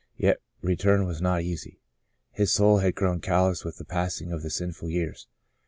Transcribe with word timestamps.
Yet 0.17 0.41
return 0.63 1.05
was 1.05 1.21
not 1.21 1.43
easy. 1.43 1.79
His 2.31 2.51
soul 2.51 2.79
had 2.79 2.95
grown 2.95 3.21
callous 3.21 3.63
with 3.63 3.77
the 3.77 3.85
passing 3.85 4.31
of 4.31 4.41
the 4.41 4.49
sinful 4.49 4.89
years. 4.89 5.27